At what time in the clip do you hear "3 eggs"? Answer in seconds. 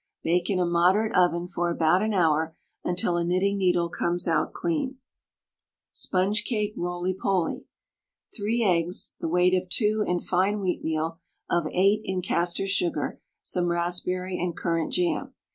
8.35-9.13